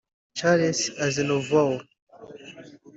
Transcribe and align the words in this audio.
Charles 0.37 0.81
Aznavour 1.05 1.77